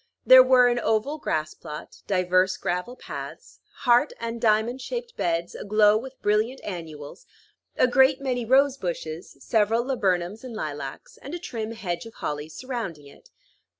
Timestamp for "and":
4.19-4.41, 10.43-10.55, 11.17-11.35